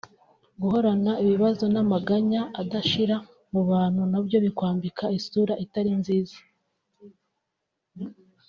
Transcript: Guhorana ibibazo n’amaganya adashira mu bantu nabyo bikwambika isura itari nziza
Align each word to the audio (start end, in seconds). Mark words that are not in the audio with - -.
Guhorana 0.61 1.11
ibibazo 1.23 1.63
n’amaganya 1.73 2.41
adashira 2.61 3.15
mu 3.53 3.61
bantu 3.71 4.01
nabyo 4.11 4.37
bikwambika 4.45 5.05
isura 5.17 5.53
itari 5.63 5.91
nziza 6.01 6.37